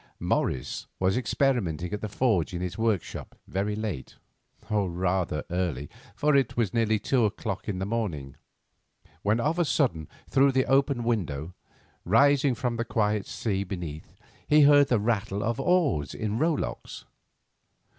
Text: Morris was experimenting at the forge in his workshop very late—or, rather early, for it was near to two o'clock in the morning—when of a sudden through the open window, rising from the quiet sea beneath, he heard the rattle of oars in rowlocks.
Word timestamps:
Morris 0.19 0.87
was 0.97 1.15
experimenting 1.15 1.93
at 1.93 2.01
the 2.01 2.09
forge 2.09 2.55
in 2.55 2.61
his 2.61 2.75
workshop 2.75 3.37
very 3.47 3.75
late—or, 3.75 4.89
rather 4.89 5.43
early, 5.51 5.91
for 6.15 6.35
it 6.35 6.57
was 6.57 6.73
near 6.73 6.87
to 6.87 6.97
two 6.97 7.23
o'clock 7.23 7.69
in 7.69 7.77
the 7.77 7.85
morning—when 7.85 9.39
of 9.39 9.59
a 9.59 9.63
sudden 9.63 10.07
through 10.27 10.51
the 10.51 10.65
open 10.65 11.03
window, 11.03 11.53
rising 12.03 12.55
from 12.55 12.77
the 12.77 12.83
quiet 12.83 13.27
sea 13.27 13.63
beneath, 13.63 14.15
he 14.47 14.61
heard 14.61 14.87
the 14.87 14.99
rattle 14.99 15.43
of 15.43 15.59
oars 15.59 16.15
in 16.15 16.39
rowlocks. 16.39 17.05